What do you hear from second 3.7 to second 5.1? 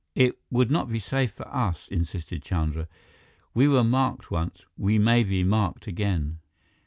marked once; we